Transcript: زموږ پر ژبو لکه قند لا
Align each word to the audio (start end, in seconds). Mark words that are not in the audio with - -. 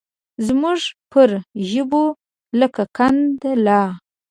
زموږ 0.45 0.79
پر 1.11 1.29
ژبو 1.69 2.05
لکه 2.59 2.83
قند 2.97 3.39
لا 3.65 3.81